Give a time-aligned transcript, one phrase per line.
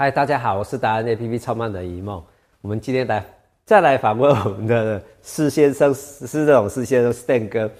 [0.00, 2.24] 嗨，大家好，我是达人 APP 创办人一梦。
[2.62, 3.22] 我们今天来
[3.66, 7.70] 再来访问我们的施先生，施这种施先生 Stan 哥，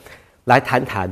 [0.45, 1.11] 来谈谈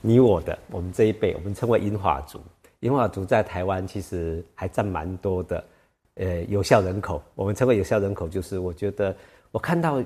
[0.00, 2.40] 你我的，我们这一辈，我们称为银发族。
[2.80, 5.64] 银发族在台湾其实还占蛮多的，
[6.14, 7.22] 呃，有效人口。
[7.34, 9.14] 我们称为有效人口，就是我觉得
[9.50, 10.00] 我看到，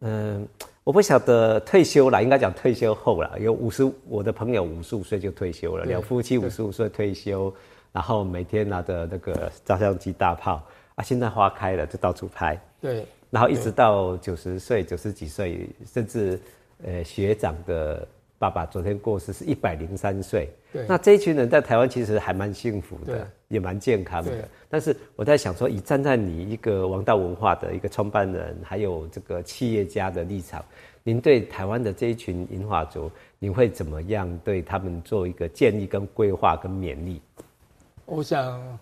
[0.00, 7.54] 嗯、呃，我不晓得退休了，应该讲退休后了，有五十，我的朋友五十五岁就退休了，两夫妻五十五岁退休。
[7.94, 10.60] 然后每天拿着那个照相机大炮
[10.96, 12.60] 啊，现在花开了就到处拍。
[12.80, 13.06] 对。
[13.30, 16.40] 然后一直到九十岁、九十几岁，甚至
[16.84, 18.06] 呃学长的
[18.36, 20.50] 爸爸昨天过世是一百零三岁。
[20.72, 20.84] 对。
[20.88, 24.48] 那这一群人在台湾其实还蛮幸福的，也蛮健康的。
[24.68, 30.64] 但是我在想说，以站在你一个王道文化的一个创办人，还有这个企业家的立场，
[31.04, 37.20] 您对台湾的这一群银发族，您会怎么样对他们做一个建议、跟规划、跟勉励？
[38.06, 38.78] 我想，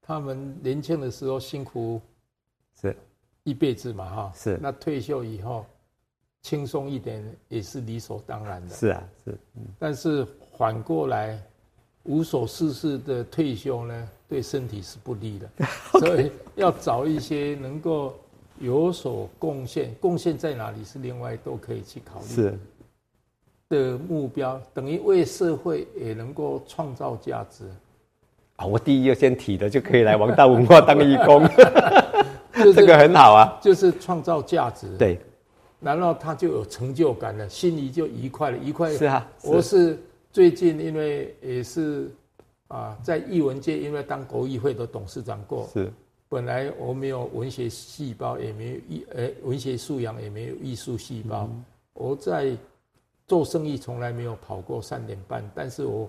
[0.00, 2.00] 他们年轻的时候辛苦，
[2.80, 2.96] 是，
[3.44, 4.58] 一辈子嘛，哈，是。
[4.60, 5.66] 那退休以后，
[6.42, 8.74] 轻松一点也是理所当然的。
[8.74, 9.38] 是啊，是。
[9.78, 11.40] 但是反过来，
[12.04, 15.50] 无所事事的退休呢，对身体是不利的。
[16.00, 18.14] 所以要找一些能够
[18.58, 22.26] 有所贡献，贡献在哪里是另外都可以去考虑。
[22.26, 22.58] 是。
[23.68, 27.68] 的目标等于为社会也能够创造价值。
[28.56, 31.46] 啊，我第一个先提的就可以来王大文化当义工，
[32.74, 34.88] 这个很好啊，就是创造价值。
[34.96, 35.18] 对，
[35.78, 38.90] 然后他就有成就感了，心里就愉快了，愉快。
[38.94, 39.98] 是啊，我是
[40.32, 42.10] 最近因为也是
[42.68, 45.92] 啊，在艺文界，因为当国艺会的董事长过，是。
[46.28, 51.46] 本来我没有文学细胞，也没有艺呃文学素养，也没有艺术细胞。
[51.92, 52.56] 我在
[53.26, 56.08] 做生意从来没有跑过三点半，但是我。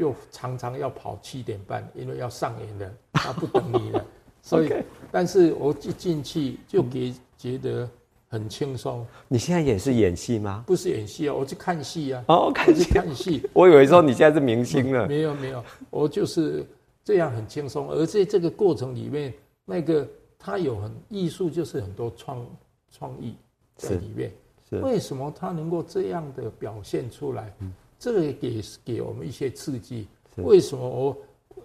[0.00, 4.02] 就常常要跑七点半，因为要上演的， 他不等你了。
[4.40, 4.72] 所以，
[5.12, 7.86] 但是我一进去就给觉得
[8.26, 9.06] 很轻松。
[9.28, 10.64] 你现在也是演戏吗？
[10.66, 12.24] 不是演戏啊，我去看戏啊。
[12.28, 13.46] 哦，看戏，看戏。
[13.52, 15.06] 我以为说你现在是明星了。
[15.06, 16.64] 没有没有，我就是
[17.04, 17.90] 这样很轻松。
[17.90, 19.34] 而在这个过程里面，
[19.66, 20.08] 那个
[20.38, 22.46] 他有很艺术，就是很多创
[22.90, 23.34] 创意
[23.76, 24.32] 在里面。
[24.70, 24.78] 是。
[24.78, 27.52] 为什么他能够这样的表现出来？
[27.58, 30.08] 嗯这个也给给我们一些刺激。
[30.36, 31.16] 为什么我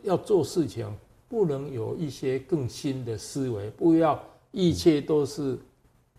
[0.04, 0.86] 要做事情
[1.30, 3.70] 不能有一些更新的思维？
[3.72, 5.58] 不要一切都是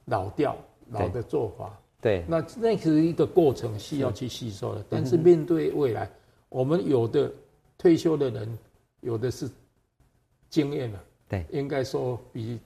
[0.07, 0.57] 老调、
[0.91, 1.79] 老的做法。
[2.01, 4.85] 对，那那是一个过程需要去吸收的。
[4.89, 6.11] 但是面对未来，
[6.49, 7.31] 我们有的
[7.77, 8.59] 退休的人，
[9.01, 9.49] 有的是
[10.49, 11.05] 经验了。
[11.29, 12.59] 对，应该说比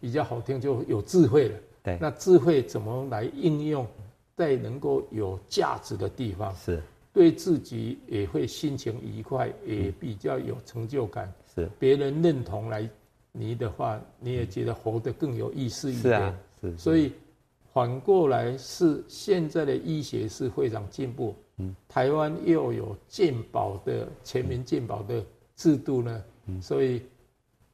[0.00, 1.58] 比较好听，就有智慧了。
[1.82, 3.86] 对，那智慧怎么来应用？
[4.36, 11.32] 在能够有价值的地方，是对自己也会心情愉快，也比较有成就感。
[11.54, 12.88] 是别人认同来
[13.30, 16.02] 你的话，你也觉得活得更有意思一点。
[16.02, 16.76] 是啊，是。
[16.76, 17.12] 所以
[17.72, 21.34] 反过来是现在的医学是非常进步。
[21.58, 25.24] 嗯，台湾又有健保的全民健保的
[25.54, 26.24] 制度呢。
[26.46, 27.00] 嗯，所以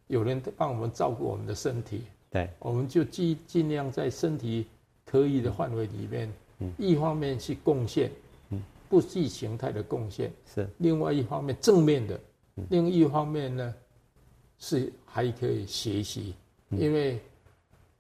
[0.09, 2.03] 有人帮我们照顾我们的身体。
[2.31, 4.67] 对，我们就尽尽量在身体
[5.07, 6.31] 可以的范围里面。
[6.79, 8.11] 一方面去贡献，
[8.89, 12.21] 不计形态的贡献是；另外一方面正面的，
[12.69, 13.75] 另一方面呢
[14.59, 16.35] 是还可以学习，
[16.71, 17.21] 因为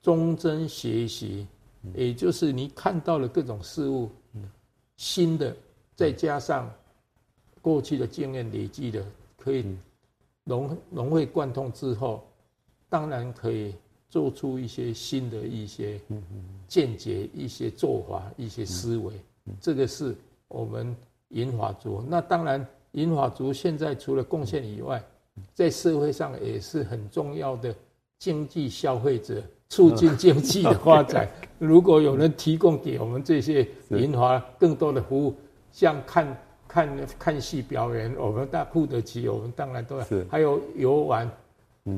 [0.03, 1.47] 忠贞学习，
[1.94, 4.10] 也就是你看到了各种事物，
[4.97, 5.56] 新的
[5.94, 6.71] 再加上
[7.60, 9.04] 过去的经验累积的，
[9.37, 9.65] 可以
[10.44, 12.27] 融融会贯通之后，
[12.88, 13.75] 当然可以。
[14.10, 15.98] 做出一些新的一些
[16.66, 19.12] 见解、一些做法、一些思维，
[19.60, 20.15] 这个是
[20.48, 20.94] 我们
[21.28, 22.04] 银发族。
[22.09, 25.00] 那当然，银发族现在除了贡献以外，
[25.54, 27.72] 在社会上也是很重要的
[28.19, 31.28] 经济消费者，促进经济的发展。
[31.60, 35.32] 如果有人提供给我们这些银发更多的服务，
[35.71, 40.06] 像看看看戏表演，我们大付得起，我们当然都要。
[40.28, 41.31] 还有游玩，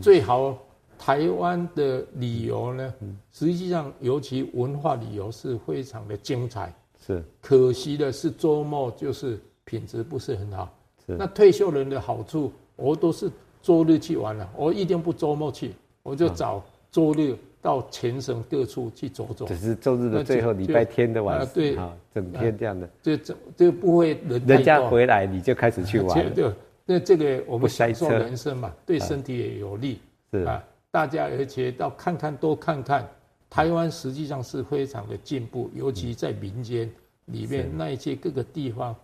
[0.03, 0.59] 最好。
[1.05, 2.95] 台湾的旅游呢，
[3.33, 6.73] 实际上尤其文化旅游是非常的精彩。
[7.05, 10.73] 是，可惜的是周末就是品质不是很好。
[11.05, 13.29] 是，那退休人的好处，我都是
[13.61, 15.73] 周日去玩了，我一定不周末去，
[16.05, 16.63] 我就找
[16.93, 19.45] 周日到全省各处去走走。
[19.47, 21.77] 只是周日的最后礼拜天的晚上，对，
[22.15, 22.89] 整天这样的。
[23.03, 26.33] 就这就不会人人家回来你就开始去玩。
[26.33, 26.49] 对，
[26.87, 29.99] 那这个我们享受人生嘛，对身体也有利。
[30.31, 30.63] 是啊。
[30.93, 33.09] 大家而且到看看多看看，
[33.49, 36.89] 台湾实际上是非常的进步，尤其在民间
[37.25, 38.95] 里面那一些各个地方，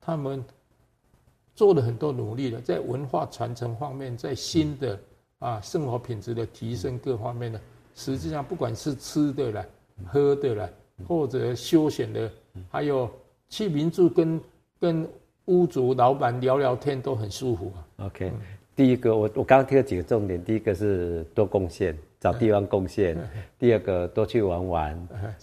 [0.00, 0.44] 他们
[1.54, 5.00] 做了很多努力了，在文化传承方面，在新的
[5.38, 7.60] 啊生活品质的提升各方面呢，
[7.94, 9.66] 实际上不管是吃的了、
[10.04, 10.70] 喝的了，
[11.06, 12.30] 或者休闲的，
[12.68, 13.08] 还有
[13.48, 14.40] 去民宿跟
[14.80, 15.08] 跟
[15.44, 18.06] 屋主老板聊聊天都很舒服啊。
[18.06, 18.32] OK，
[18.76, 23.16] 第一个我我刚刚听了几个重点，第一个是多贡献，找地方贡献；
[23.58, 24.94] 第二个多去玩玩；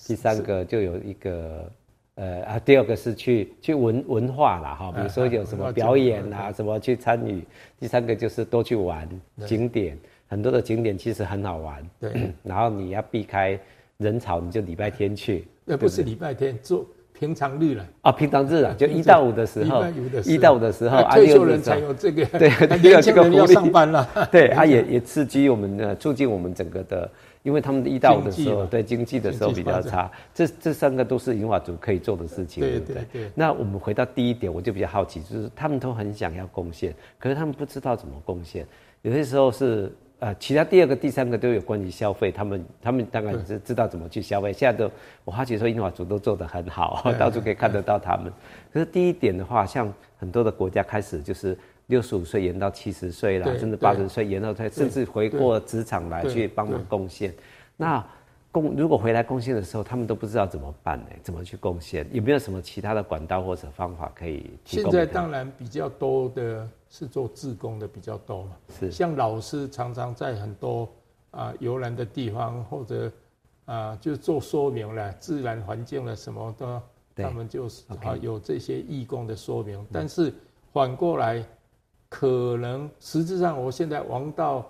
[0.07, 1.69] 第三个就有一个。
[2.15, 7.41] 呃啊，第二个是去去文文化啦哈，比如说有什么表演啊，什么去参与。
[7.79, 9.09] 第三个就是多去玩
[9.47, 9.97] 景点，
[10.27, 11.89] 很多的景点其实很好玩。
[11.99, 13.59] 对， 然后你要避开
[13.97, 15.47] 人潮，你就礼拜天去。
[15.65, 16.85] 那不是礼拜天，做
[17.17, 17.85] 平常日了。
[18.01, 19.83] 啊，平常日啊，就一到五的时候。
[20.25, 22.25] 一到五的时候，退休人才有这个。
[22.37, 22.49] 对，
[22.79, 24.07] 年轻人要上班了。
[24.31, 27.09] 对，啊也 也刺激我们的，促进我们整个的。
[27.43, 33.05] 因为他们一到五的时候，对经济的时候比较差，这这三个都是银发族可以做的事情，对不对？
[33.11, 33.31] 对。
[33.35, 38.65] 那我们回到第一点，我就比较好奇，就是他们都很想要贡献，可是他们不知道怎么贡献。
[39.01, 39.91] 有些时候是
[40.23, 44.53] 呃，其他第二个、第三个都有关于消费，他们他们当然是知道怎么去消费。
[44.53, 44.89] 现在都
[45.25, 48.31] 我发觉说英华族都做得很好， 到处可以看得到他们。
[48.71, 51.57] 可是第一点的话，像很多的国家开始就是。
[51.87, 57.31] 六十五岁延到七十岁了，甚至八十岁延到他甚至回过职场来去帮忙贡献。
[57.75, 58.01] 那
[58.53, 61.07] 贡如果回来贡献的时候，他们都不知道怎么办呢？
[61.21, 62.07] 怎么去贡献？
[62.13, 64.93] 有没有什么其他的管道或者方法可以提供？
[64.93, 68.91] 现在当然比较多的是做自工的比较多嘛，是。
[68.91, 70.87] 像老师常常在很多
[71.31, 73.11] 啊游览的地方或者
[73.65, 76.81] 啊就做说明了自然环境了什么的，
[77.15, 80.31] 他们就是啊有这些义工的说明，但是
[80.71, 81.43] 反过来。
[82.15, 84.69] 可能实质上，我现在王道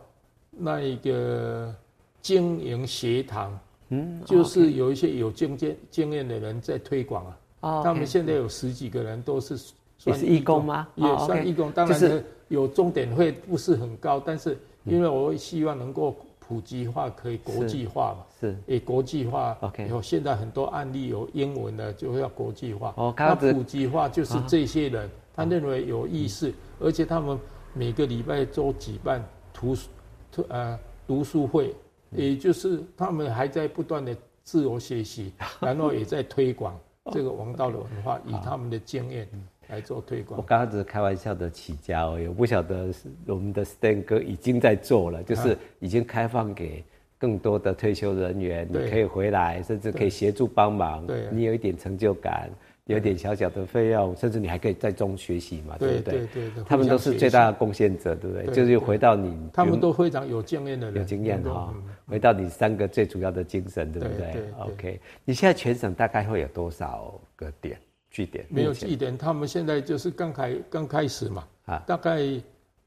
[0.50, 1.76] 那一个
[2.22, 3.60] 经营学堂，
[3.90, 7.40] 嗯，就是有一些有经验经验的人在推广啊。
[7.60, 9.58] 哦，他们现在有十几个人都是
[9.98, 10.88] 算义工吗？
[10.96, 11.72] 也算义工。
[11.72, 18.26] 当然是，有钟点会不是很高，但是因为我希望能够普及化，可以国际化嘛。
[18.40, 19.58] 是，诶，国际化。
[19.62, 22.94] OK，有现在很多案例有英文的，就要国际化。
[22.98, 25.10] 哦，那普及化就是这些人。
[25.36, 27.36] 他认为有意思，而且他们
[27.74, 29.90] 每个礼拜都举办图书
[30.32, 31.74] 特呃读书会，
[32.12, 36.80] 也就是他们还在不断的自我学习， 然后也在推广
[37.12, 39.28] 这个王道的文化，以他们的经验
[39.68, 40.40] 来做推广。
[40.40, 42.94] 我刚刚只是开玩笑的起家而已，我不晓得
[43.28, 46.84] 我们的 Stan 哥已经在做了，就是已经开放给
[47.18, 52.50] 更多的退休人员，你可以回来，甚至可以协助帮忙，你有一点成就感。
[52.88, 56.14] 有点小小的费用，甚至你还可以在中学习嘛，对不对？
[56.14, 58.54] 对对对，他们都是最大的贡献者，对不对？
[58.54, 61.74] 就是回到你，他们都非常有经验的人，有经验哈。
[62.06, 67.78] 回到你三个最主要的精神，对不对？OK，你现在全省大概会有多少个点
[68.14, 68.46] 据点？
[68.48, 72.42] 没有据点，他们现在就是刚开刚开始嘛，啊，大概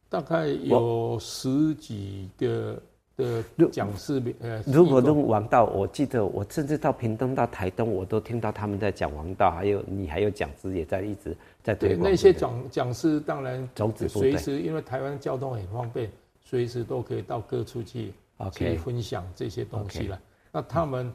[0.08, 2.80] 大概有十几个。
[3.16, 3.42] 的
[3.72, 12.10] 讲师，呃，如果用王道，我记得我甚至到屏东、到台东，我都听到他们在讲王道，还有你还有讲师也在一直在推广。
[12.10, 13.66] 那些讲讲师当然
[14.06, 16.10] 随时，因为台湾交通很方便，
[16.42, 18.12] 随时都可以到各处去
[18.52, 20.20] 去分享这些东西了。
[20.52, 21.10] 那他们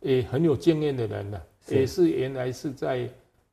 [0.00, 1.38] 也很有经验的人呢，
[1.68, 3.06] 也是原来是在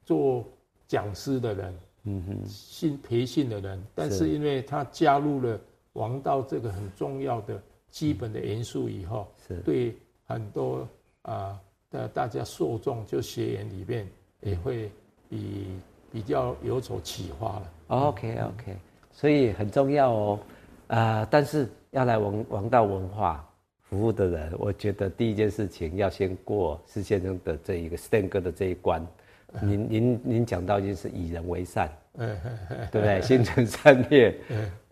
[0.10, 0.44] 做
[0.88, 5.60] 讲师的人，嗯哼，训培训的人，但是因为他加入了
[5.94, 7.62] 王道这个很重要的。
[7.92, 9.96] 基本的元素以后，是对
[10.28, 10.88] 很多
[11.24, 14.08] 啊的大家受众就学员里面
[14.42, 14.92] 也会
[15.28, 15.66] 比
[16.12, 17.72] 比较有所启发了。
[17.88, 18.78] OK OK，
[19.12, 20.40] 所以很重要哦。
[20.86, 23.44] 啊，但是要来王王道文化
[23.82, 29.04] 服务的人，我觉得第一件事情要先过施先生的这一个 Stan 哥的这一关。
[29.62, 31.90] 您您您讲到就是以人为善，
[32.92, 33.22] 对不对？
[33.22, 34.34] 心存善念。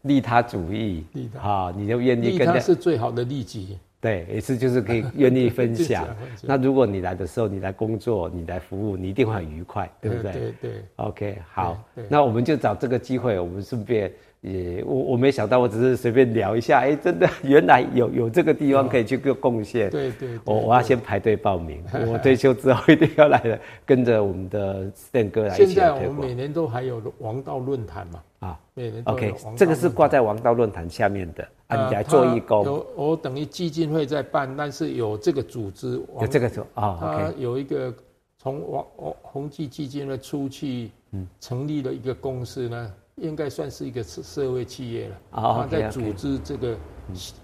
[0.04, 3.78] 利他主义，利他啊，你就愿意跟他是最好的利己。
[4.00, 6.08] 对，也是就是可以愿意 分享。
[6.42, 10.32] 那如果你来的时候，你来工作，你来服务，你一定会很愉快，对不对？
[10.32, 10.72] 对对。
[10.98, 14.12] OK，好，那我们就找这个机会，我们顺便。
[14.42, 19.90] 也我我没想到，我只是随便聊一下，哎，真的原来有有这个地方 可以去做贡献。
[19.90, 25.56] 对对，我我要先排队报名， 我退休之后一定要来的，跟着我们的 Stan 哥来。
[25.56, 28.60] 现在我们每年都还有王道论坛嘛，啊
[29.06, 32.64] ，OK，这个是挂在王道论坛下面的啊，你来做义工。
[32.64, 37.94] 有我等于基金会在办，但是有这个组织，有这个组啊，他有一个
[38.38, 38.86] 从王
[39.22, 42.94] 宏基基金呢出去，嗯，成立了一个公司呢。
[43.20, 46.78] 应该算是一个社社会企业了，他在组织这个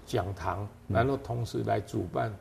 [0.06, 2.32] 讲堂，然后同时来主办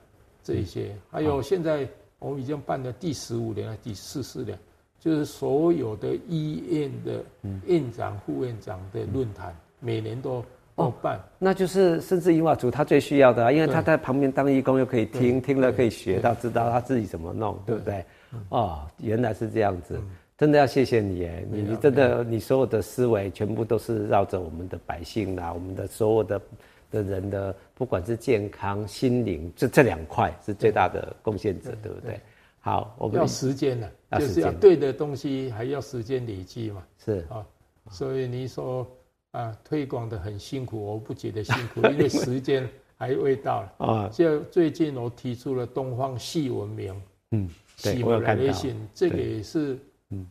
[0.43, 0.95] 这一些。
[1.09, 4.55] 还有现在我们已经办了第十五年了，第十四年，
[5.03, 7.21] 就是所有的医院的
[7.65, 10.41] 院长、副院长的论坛，每年都
[10.77, 11.19] 都办。
[11.37, 17.75] 那就是甚至银发族他最需要的，啊因为他在旁边当义工又可以听，听了可以学到，知道他自己怎么弄，对。
[17.75, 18.05] 不对？
[18.47, 19.99] 哦，原来是这样子，
[20.37, 26.41] 真的要谢谢你哎，你你真的你所有的思维全部都是绕着我们的百姓啦，我们的所有的
[26.89, 32.17] 的人的，不管是健康、心灵，这这两块是最大的贡献者，对不对？
[32.65, 36.81] 好，我们要时间的，就是要对的东西，还要时间累积嘛。
[36.97, 37.45] 是啊，
[37.91, 38.87] 所以你说
[39.31, 42.65] 啊，推广的很辛苦，我不觉得辛苦， 因为时间
[42.95, 44.07] 还未到了 啊。
[44.07, 47.01] 就最近我提出了东方系文明，
[47.31, 49.77] 嗯，细文明，这个也是
[50.11, 50.25] 嗯，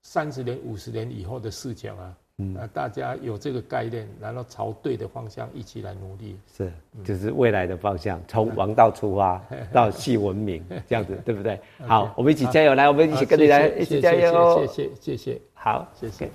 [0.00, 2.16] 三十年、五十年以后的事情啊。
[2.38, 6.70] 嗯，大家有这个概念，然后朝对的方向一起来努力，是，
[7.02, 11.58] 就是未来的方向，从王道出发 到细文明这样子，对不对？
[11.88, 16.28] 好，我们一起加油，来，我们一起跟你来一起加油，谢谢，谢谢，好，谢谢。